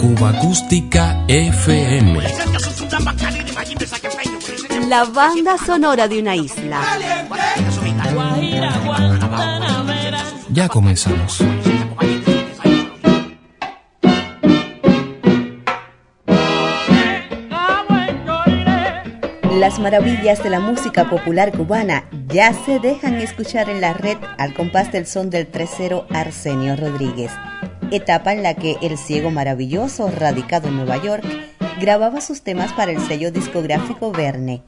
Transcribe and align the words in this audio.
Cuba 0.00 0.30
Acústica 0.30 1.24
FM. 1.28 2.20
La 4.88 5.04
banda 5.04 5.56
sonora 5.56 6.08
de 6.08 6.18
una 6.18 6.34
isla. 6.34 6.80
Ya 10.50 10.68
comenzamos. 10.68 11.38
Las 19.62 19.78
maravillas 19.78 20.42
de 20.42 20.50
la 20.50 20.58
música 20.58 21.08
popular 21.08 21.52
cubana 21.52 22.08
ya 22.26 22.52
se 22.52 22.80
dejan 22.80 23.14
escuchar 23.20 23.70
en 23.70 23.80
la 23.80 23.94
red 23.94 24.16
al 24.36 24.54
compás 24.54 24.90
del 24.90 25.06
son 25.06 25.30
del 25.30 25.46
tercero 25.46 26.08
Arsenio 26.10 26.74
Rodríguez, 26.74 27.30
etapa 27.92 28.32
en 28.32 28.42
la 28.42 28.54
que 28.54 28.76
el 28.82 28.98
ciego 28.98 29.30
maravilloso, 29.30 30.10
radicado 30.10 30.68
en 30.68 30.76
Nueva 30.76 30.96
York, 31.02 31.24
grababa 31.80 32.20
sus 32.20 32.42
temas 32.42 32.72
para 32.72 32.92
el 32.92 33.00
sello 33.00 33.30
discográfico 33.30 34.12
Verne. 34.12 34.62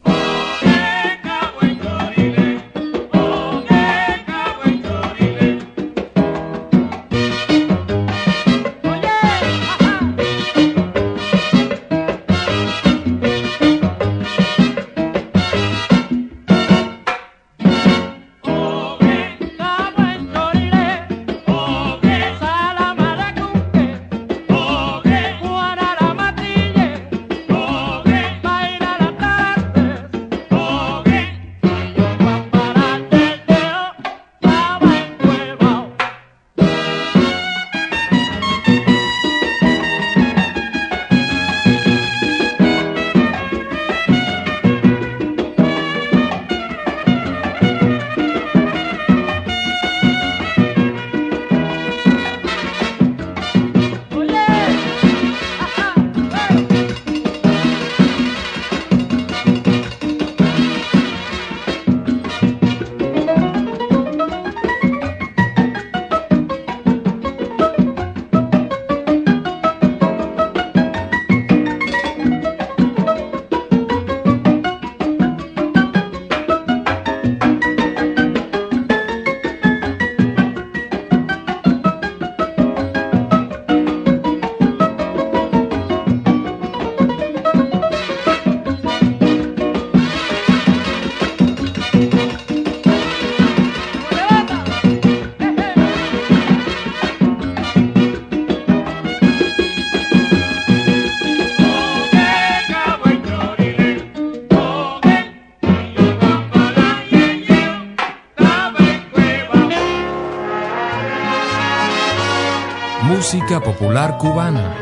Popular 113.60 114.19
cubana. 114.19 114.75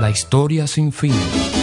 La 0.00 0.10
historia 0.10 0.66
sin 0.66 0.92
fin. 0.92 1.55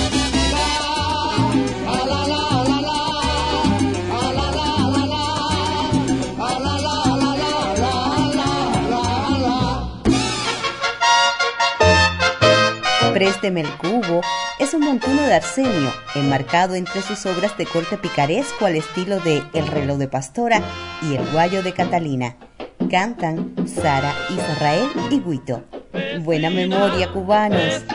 Présteme 13.24 13.62
el 13.62 13.70
cubo 13.78 14.20
es 14.60 14.74
un 14.74 14.82
montuno 14.82 15.22
de 15.22 15.36
Arsenio, 15.36 15.94
enmarcado 16.14 16.76
entre 16.76 17.02
sus 17.02 17.26
obras 17.26 17.58
de 17.58 17.66
corte 17.66 17.98
picaresco 17.98 18.66
al 18.66 18.76
estilo 18.76 19.22
de 19.22 19.42
El 19.54 19.66
reloj 19.68 19.98
de 19.98 20.10
Pastora 20.10 20.62
y 21.02 21.16
El 21.16 21.26
guayo 21.32 21.64
de 21.64 21.72
Catalina. 21.72 22.36
Cantan 22.92 23.56
Sara, 23.66 24.14
Israel 24.30 24.90
y 25.10 25.22
Guito. 25.22 25.64
Buena 26.20 26.50
memoria, 26.50 27.14
cubanos. 27.14 27.86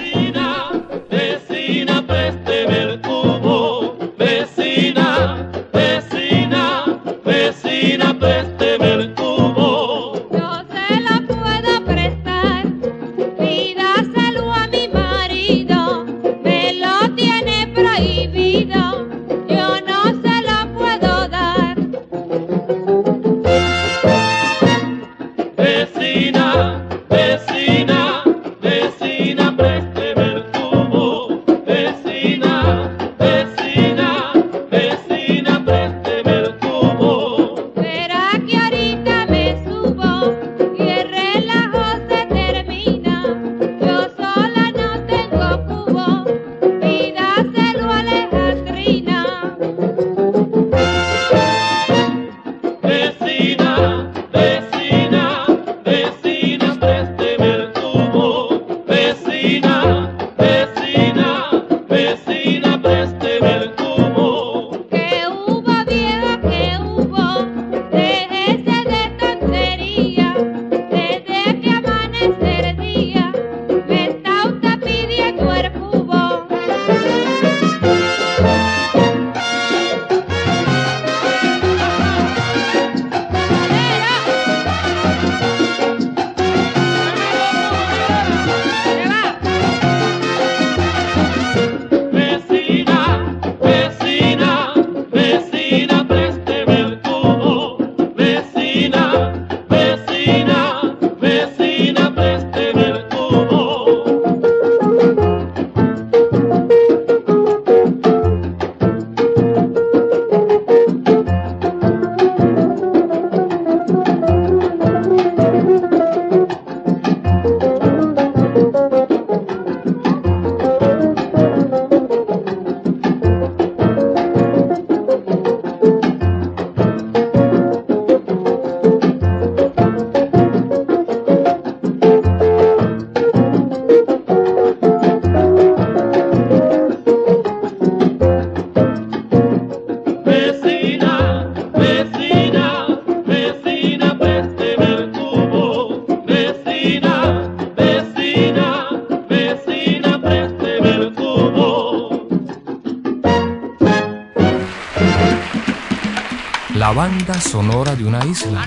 Banda 156.98 157.34
sonora 157.40 157.94
de 157.94 158.04
una 158.04 158.18
isla. 158.26 158.66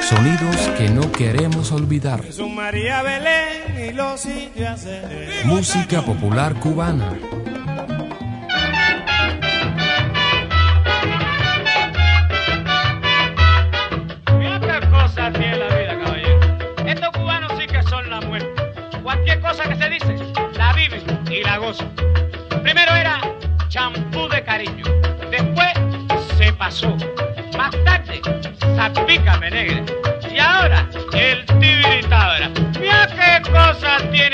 Sonidos 0.00 0.56
que 0.76 0.88
no 0.88 1.12
queremos 1.12 1.70
olvidar. 1.70 2.24
Música 5.44 6.02
popular 6.02 6.54
cubana. 6.54 7.51
Champú 23.72 24.28
de 24.28 24.44
cariño. 24.44 24.84
Después 25.30 25.72
se 26.36 26.52
pasó. 26.52 26.94
Más 27.56 27.70
tarde, 27.84 28.20
zapícame 28.76 29.50
negra. 29.50 29.82
Y 30.30 30.38
ahora, 30.38 30.86
el 31.14 31.46
tibiritabra. 31.46 32.50
Mira 32.78 33.08
qué 33.16 33.50
cosa 33.50 33.96
tiene 34.12 34.31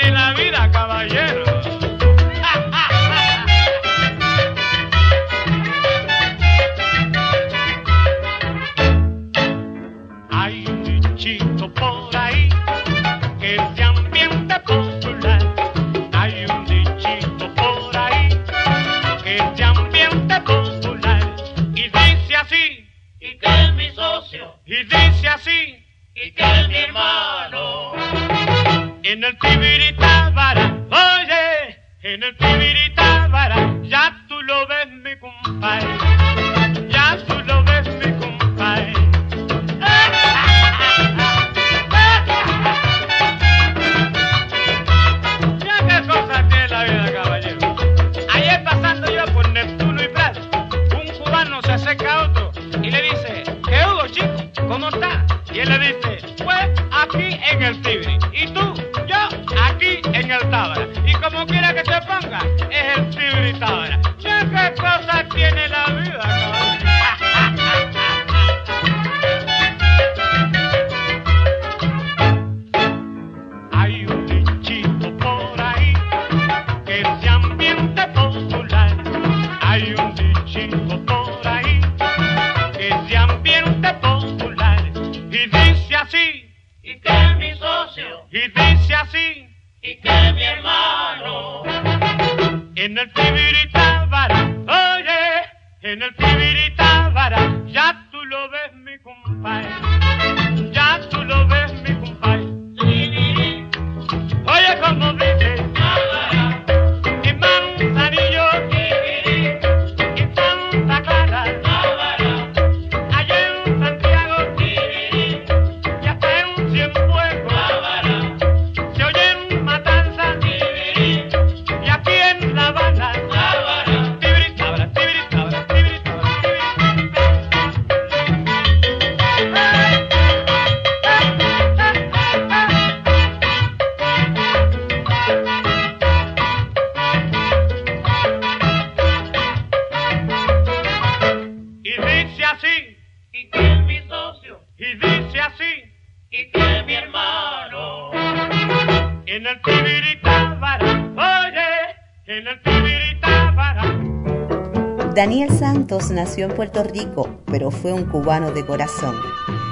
Nació 155.89 156.45
en 156.45 156.51
Puerto 156.51 156.83
Rico, 156.83 157.27
pero 157.47 157.71
fue 157.71 157.91
un 157.91 158.05
cubano 158.05 158.51
de 158.51 158.63
corazón. 158.63 159.15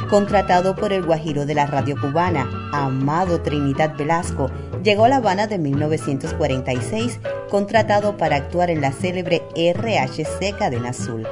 Contratado 0.09 0.75
por 0.75 0.91
el 0.91 1.05
guajiro 1.05 1.45
de 1.45 1.53
la 1.53 1.67
radio 1.67 1.95
cubana, 1.95 2.50
Amado 2.74 3.41
Trinidad 3.41 3.95
Velasco, 3.95 4.50
llegó 4.83 5.05
a 5.05 5.09
La 5.09 5.17
Habana 5.17 5.45
de 5.45 5.59
1946, 5.59 7.19
contratado 7.51 8.17
para 8.17 8.38
actuar 8.38 8.71
en 8.71 8.81
la 8.81 8.91
célebre 8.93 9.43
RHC 9.55 10.57
Cadena 10.57 10.89
Azul. 10.89 11.27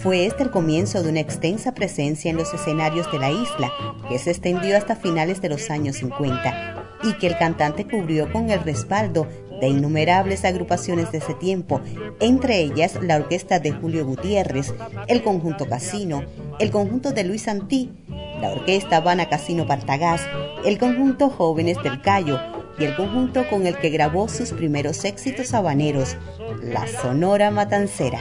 Fue 0.00 0.24
este 0.24 0.44
el 0.44 0.50
comienzo 0.52 1.02
de 1.02 1.10
una 1.10 1.20
extensa 1.20 1.74
presencia 1.74 2.30
en 2.30 2.36
los 2.36 2.54
escenarios 2.54 3.10
de 3.10 3.18
la 3.18 3.32
isla, 3.32 3.72
que 4.08 4.20
se 4.20 4.30
extendió 4.30 4.76
hasta 4.76 4.94
finales 4.94 5.42
de 5.42 5.48
los 5.48 5.68
años 5.68 5.96
50 5.96 7.00
y 7.02 7.14
que 7.14 7.26
el 7.26 7.36
cantante 7.36 7.88
cubrió 7.88 8.32
con 8.32 8.50
el 8.50 8.62
respaldo 8.62 9.26
de 9.62 9.68
innumerables 9.68 10.44
agrupaciones 10.44 11.12
de 11.12 11.18
ese 11.18 11.34
tiempo, 11.34 11.80
entre 12.18 12.58
ellas 12.58 12.98
la 13.00 13.14
orquesta 13.14 13.60
de 13.60 13.70
Julio 13.70 14.04
Gutiérrez, 14.04 14.74
el 15.06 15.22
conjunto 15.22 15.68
Casino, 15.68 16.24
el 16.58 16.72
conjunto 16.72 17.12
de 17.12 17.22
Luis 17.22 17.42
Santí, 17.42 17.92
la 18.40 18.50
orquesta 18.50 18.96
Habana 18.96 19.28
Casino 19.28 19.64
Partagás, 19.64 20.26
el 20.64 20.78
conjunto 20.78 21.30
Jóvenes 21.30 21.80
del 21.84 22.02
Cayo 22.02 22.40
y 22.76 22.86
el 22.86 22.96
conjunto 22.96 23.48
con 23.48 23.64
el 23.68 23.76
que 23.76 23.90
grabó 23.90 24.28
sus 24.28 24.50
primeros 24.50 25.04
éxitos 25.04 25.54
habaneros, 25.54 26.16
la 26.60 26.88
Sonora 26.88 27.52
Matancera. 27.52 28.18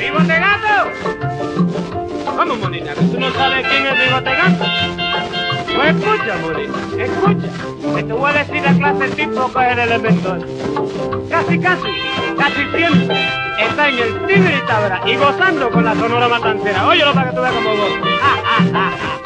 ¡Bigote 0.00 0.34
gato! 0.34 0.90
Vamos, 2.36 2.58
monita, 2.58 2.92
tú 2.94 3.20
no 3.20 3.32
sabes 3.34 3.64
quién 3.68 3.86
es 3.86 4.04
Bigote 4.04 4.30
gato. 4.30 4.64
Pues 5.76 5.94
escucha, 5.94 6.36
monita, 6.42 7.04
escucha. 7.04 7.79
Que 7.94 8.02
te 8.04 8.12
voy 8.12 8.30
a 8.30 8.44
decir 8.44 8.62
la 8.62 8.72
clase 8.74 9.08
de 9.08 9.26
tipo 9.26 9.52
que 9.52 9.72
el 9.72 9.78
elemento. 9.78 10.36
Casi, 11.28 11.58
casi, 11.58 11.88
casi 12.38 12.66
siempre 12.76 13.28
está 13.62 13.88
en 13.88 13.98
el 13.98 14.26
tigre 14.26 14.60
y 14.62 14.66
tabra 14.66 15.00
y 15.06 15.16
gozando 15.16 15.70
con 15.70 15.84
la 15.84 15.94
sonora 15.94 16.28
matancera. 16.28 16.86
Óyelo 16.86 17.12
para 17.12 17.30
que 17.30 17.36
tú 17.36 17.42
veas 17.42 17.54
goza. 17.54 17.84
¡Ja, 18.20 18.36
ja, 18.44 18.64
ja, 18.72 18.90
ja! 18.98 19.20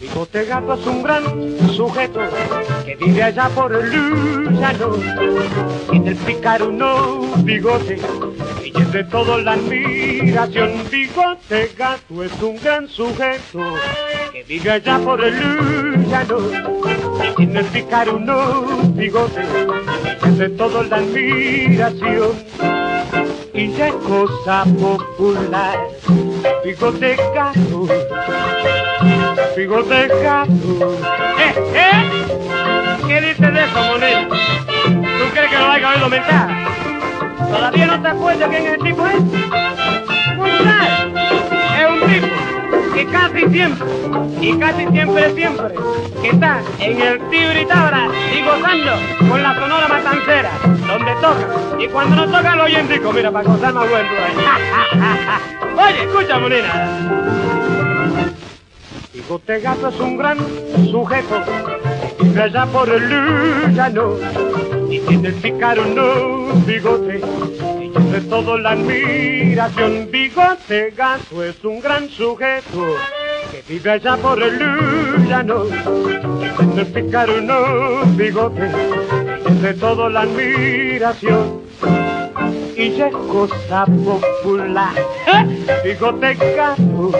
Bigote 0.00 0.44
gato 0.44 0.74
es 0.74 0.86
un 0.86 1.02
gran 1.02 1.24
sujeto 1.72 2.20
que 2.84 2.96
vive 2.96 3.22
allá 3.22 3.48
por 3.48 3.72
el 3.74 3.90
llano. 4.60 4.96
Tiene 5.90 6.10
el 6.10 6.16
picaruno 6.16 7.20
bigote 7.38 7.98
y 8.76 8.84
de 8.84 9.04
todo 9.04 9.38
la 9.38 9.52
admiración. 9.52 10.72
Bigote 10.90 11.70
gato 11.76 12.22
es 12.22 12.42
un 12.42 12.56
gran 12.60 12.88
sujeto 12.88 13.74
que 14.32 14.42
vive 14.44 14.70
allá 14.70 14.98
por 14.98 15.24
el 15.24 16.06
llano. 16.08 16.38
Y 17.20 17.36
tiene 17.36 17.60
el 17.60 17.66
picaruno 17.66 18.64
bigote 18.94 19.42
y 20.24 20.30
de 20.36 20.48
todo 20.50 20.82
la 20.82 20.96
admiración. 20.96 22.30
Y 23.54 23.72
ya 23.72 23.88
es 23.88 23.94
cosa 23.94 24.64
popular, 24.78 25.78
bigote 26.64 27.16
gato 27.34 27.88
bigote 29.56 30.08
gato. 30.22 30.98
¿Eh? 31.38 31.54
¿Eh? 31.74 33.06
¿Qué 33.08 33.20
dices 33.20 33.52
de 33.54 33.64
eso, 33.64 33.82
Monel? 33.84 34.28
¿Tú 34.28 35.24
crees 35.32 35.50
que 35.50 35.58
lo 35.58 35.66
vaya 35.66 35.90
a 35.90 35.94
oído 35.94 36.08
mentar? 36.08 36.75
¿Todavía 37.66 37.86
no 37.96 38.00
te 38.00 38.08
acuerdas 38.08 38.48
quién 38.48 38.64
es 38.64 38.74
el 38.74 38.80
tipo 38.80 39.06
ese? 39.08 39.18
González. 40.36 41.00
Es 41.80 41.90
un 41.90 42.00
tipo 42.12 42.94
que 42.94 43.06
casi 43.06 43.48
siempre, 43.48 43.88
y 44.40 44.56
casi 44.56 44.86
siempre, 44.86 45.34
siempre, 45.34 45.74
que 46.22 46.28
está 46.28 46.62
en 46.78 47.00
el 47.00 47.18
Tibritabra 47.28 48.06
y 48.32 48.42
gozando 48.44 48.92
con 49.28 49.42
la 49.42 49.54
sonora 49.56 49.88
matancera, 49.88 50.50
donde 50.86 51.12
toca. 51.14 51.82
Y 51.82 51.88
cuando 51.88 52.14
no 52.14 52.26
toca 52.26 52.54
lo 52.54 52.62
oyen 52.62 52.88
rico, 52.88 53.12
mira, 53.12 53.32
para 53.32 53.50
gozar 53.50 53.74
más 53.74 53.90
bueno. 53.90 54.10
Oye, 55.88 56.04
escucha, 56.04 56.38
Molina. 56.38 56.88
Bigote 59.12 59.58
Gato 59.58 59.88
es 59.88 59.98
un 59.98 60.16
gran 60.16 60.38
sujeto, 60.92 61.42
allá 62.40 62.66
por 62.66 62.88
el 62.90 63.74
llano, 63.74 64.12
y 64.62 64.65
tiene 65.06 65.28
el 65.28 65.34
pícaro 65.34 65.84
no 65.86 66.54
bigote, 66.66 67.20
y 67.80 68.12
de 68.12 68.20
todo 68.22 68.58
la 68.58 68.70
admiración. 68.72 70.08
Bigote 70.10 70.90
Gato 70.96 71.44
es 71.44 71.64
un 71.64 71.80
gran 71.80 72.08
sujeto, 72.08 72.96
que 73.50 73.62
vive 73.68 73.90
allá 73.90 74.16
por 74.16 74.42
el 74.42 74.58
llano, 75.28 75.64
tiene 75.64 76.80
el 76.80 76.86
pícaro 76.86 77.40
no 77.40 78.04
bigote, 78.16 78.70
y 79.48 79.54
de 79.54 79.74
todo 79.74 80.08
la 80.08 80.22
admiración. 80.22 81.60
Y 82.76 82.90
ya 82.90 83.08
es 83.08 83.16
cosa 83.16 83.86
popular, 83.86 84.94
bigote 85.82 86.34
gato 86.34 87.12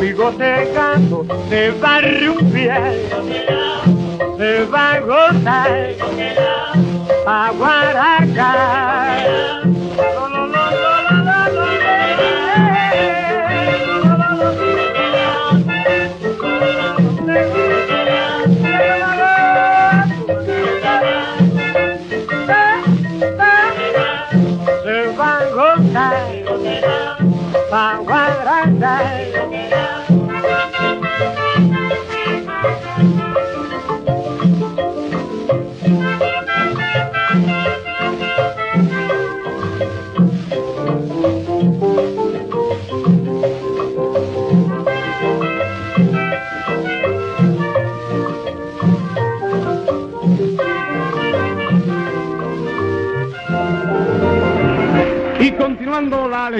bigote 0.00 0.72
gato 0.74 1.26
se 1.50 1.70
va 1.72 1.96
a 1.96 2.00
rumbear, 2.00 2.94
se 4.36 4.64
va 4.66 4.92
a 4.92 5.00
gozar, 5.00 5.70
a 7.26 7.52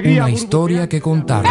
alegría. 0.00 0.24
Una 0.24 0.32
historia 0.32 0.88
que 0.88 1.00
contar. 1.00 1.44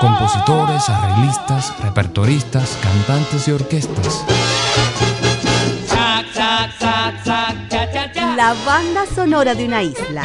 Compositores, 0.00 0.88
arreglistas, 0.88 1.74
repertoristas, 1.82 2.78
cantantes 2.82 3.48
y 3.48 3.52
orquestas. 3.52 4.24
La 8.36 8.54
banda 8.64 9.04
sonora 9.14 9.54
de 9.54 9.66
una 9.66 9.82
isla. 9.82 10.22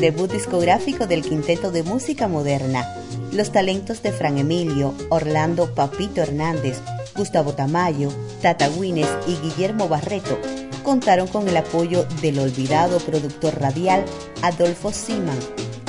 Debut 0.00 0.30
discográfico 0.30 1.08
del 1.08 1.22
quinteto 1.22 1.72
de 1.72 1.82
música 1.82 2.28
moderna. 2.28 2.86
Los 3.32 3.50
talentos 3.50 4.00
de 4.00 4.12
Fran 4.12 4.38
Emilio, 4.38 4.94
Orlando 5.10 5.74
Papito 5.74 6.22
Hernández, 6.22 6.80
Gustavo 7.16 7.54
Tamayo, 7.54 8.10
Tata 8.40 8.68
Guines 8.68 9.08
y 9.26 9.34
Guillermo 9.36 9.88
Barreto 9.88 10.38
contaron 10.84 11.26
con 11.26 11.48
el 11.48 11.56
apoyo 11.56 12.06
del 12.22 12.38
olvidado 12.38 12.98
productor 13.00 13.60
radial 13.60 14.04
Adolfo 14.42 14.92
Siman, 14.92 15.38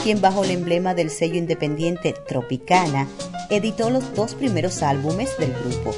quien 0.04 0.22
bajo 0.22 0.44
el 0.44 0.52
emblema 0.52 0.96
del 0.96 1.12
sello 1.12 1.36
independiente 1.36 2.16
Tropicana 2.28 3.08
editó 3.52 3.92
los 3.92 4.16
dos 4.16 4.34
primeros 4.34 4.82
álbumes 4.82 5.38
del 5.38 5.54
grupo. 5.54 5.94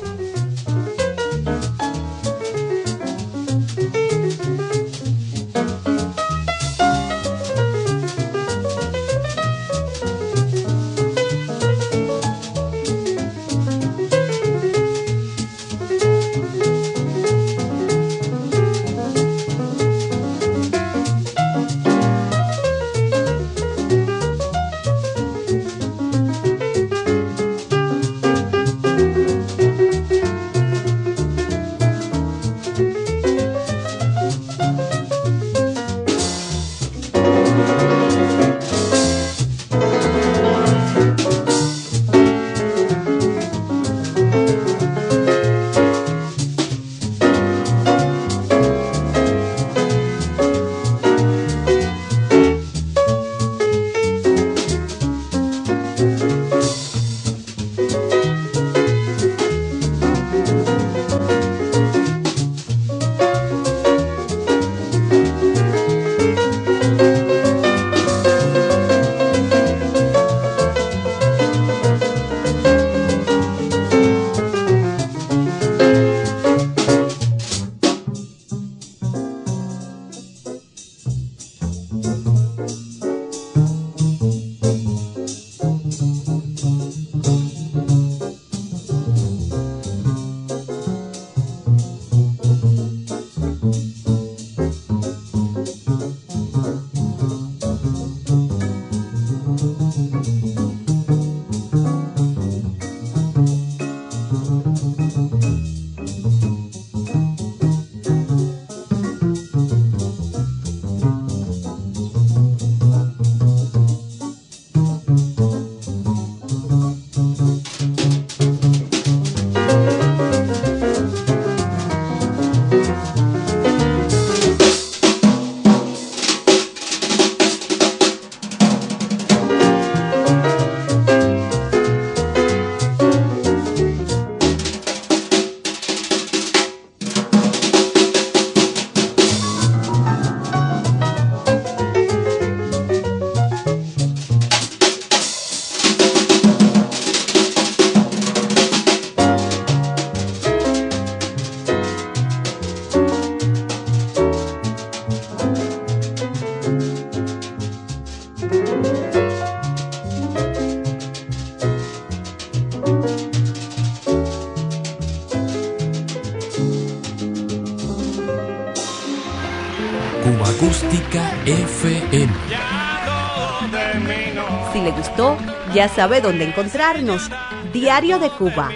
Si 174.74 174.82
le 174.82 174.92
gustó, 174.92 175.38
ya 175.74 175.88
sabe 175.90 176.22
dónde 176.22 176.46
encontrarnos. 176.46 177.30
Diario 177.74 178.20
de 178.20 178.30
Cuba. 178.30 178.70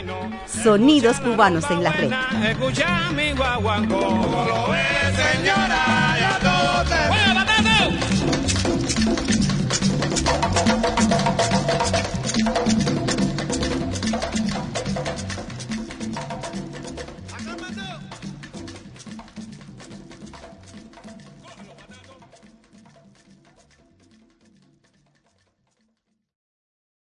Sonidos 0.45 1.19
cubanos 1.19 1.69
en 1.72 1.84
la 1.84 1.91
red. 1.91 2.12
Escucha 2.43 3.12
mi 3.12 3.34
señora, 5.15 6.15